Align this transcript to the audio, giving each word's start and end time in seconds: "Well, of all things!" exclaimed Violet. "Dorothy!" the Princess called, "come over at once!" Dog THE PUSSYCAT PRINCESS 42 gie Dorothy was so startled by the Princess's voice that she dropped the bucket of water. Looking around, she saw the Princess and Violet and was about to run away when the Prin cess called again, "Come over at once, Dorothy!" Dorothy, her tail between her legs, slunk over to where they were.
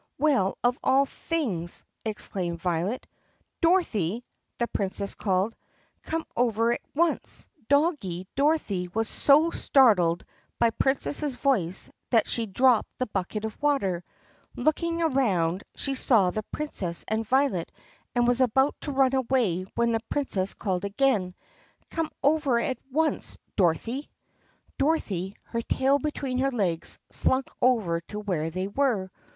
"Well, 0.17 0.57
of 0.63 0.79
all 0.83 1.05
things!" 1.05 1.83
exclaimed 2.05 2.59
Violet. 2.59 3.05
"Dorothy!" 3.61 4.25
the 4.57 4.65
Princess 4.67 5.13
called, 5.13 5.55
"come 6.01 6.25
over 6.35 6.73
at 6.73 6.81
once!" 6.95 7.47
Dog 7.69 7.97
THE 8.01 8.25
PUSSYCAT 8.25 8.25
PRINCESS 8.25 8.25
42 8.25 8.25
gie 8.25 8.27
Dorothy 8.35 8.91
was 8.95 9.07
so 9.07 9.51
startled 9.51 10.25
by 10.57 10.69
the 10.71 10.75
Princess's 10.79 11.35
voice 11.35 11.91
that 12.09 12.27
she 12.27 12.47
dropped 12.47 12.89
the 12.97 13.05
bucket 13.05 13.45
of 13.45 13.61
water. 13.61 14.03
Looking 14.55 15.03
around, 15.03 15.63
she 15.75 15.93
saw 15.93 16.31
the 16.31 16.41
Princess 16.51 17.05
and 17.07 17.27
Violet 17.27 17.71
and 18.15 18.27
was 18.27 18.41
about 18.41 18.73
to 18.81 18.91
run 18.91 19.13
away 19.13 19.65
when 19.75 19.91
the 19.91 20.01
Prin 20.09 20.27
cess 20.27 20.55
called 20.55 20.83
again, 20.83 21.35
"Come 21.91 22.09
over 22.23 22.59
at 22.59 22.79
once, 22.91 23.37
Dorothy!" 23.55 24.09
Dorothy, 24.79 25.35
her 25.43 25.61
tail 25.61 25.99
between 25.99 26.39
her 26.39 26.51
legs, 26.51 26.97
slunk 27.11 27.49
over 27.61 28.01
to 28.09 28.19
where 28.19 28.49
they 28.49 28.67
were. 28.67 29.11